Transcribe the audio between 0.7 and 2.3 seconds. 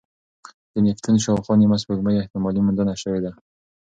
د نیپتون شاوخوا نیمه سپوږمۍ